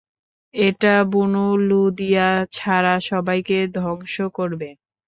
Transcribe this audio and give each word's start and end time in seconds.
এটা 0.53 0.93
বনু 1.11 1.45
লূদিয়া 1.67 2.27
ছাড়া 2.53 2.95
সবাইকে 3.09 3.57
ধ্বংস 3.75 4.15
করবে। 4.37 4.69